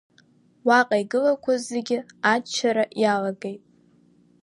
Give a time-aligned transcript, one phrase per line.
[0.67, 1.97] Уаҟа игылақәаз зегьы
[2.33, 3.61] аччара иалагеит.